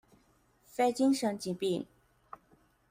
[0.65, 1.85] 非精神疾病